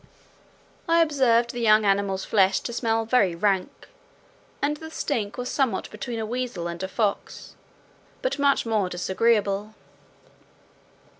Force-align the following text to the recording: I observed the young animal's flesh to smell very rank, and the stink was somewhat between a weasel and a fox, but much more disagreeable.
I 0.87 1.03
observed 1.03 1.51
the 1.51 1.61
young 1.61 1.85
animal's 1.85 2.25
flesh 2.25 2.59
to 2.61 2.73
smell 2.73 3.05
very 3.05 3.35
rank, 3.35 3.87
and 4.59 4.77
the 4.77 4.89
stink 4.89 5.37
was 5.37 5.47
somewhat 5.47 5.91
between 5.91 6.17
a 6.17 6.25
weasel 6.25 6.67
and 6.67 6.81
a 6.81 6.87
fox, 6.87 7.53
but 8.23 8.39
much 8.39 8.65
more 8.65 8.89
disagreeable. 8.89 9.75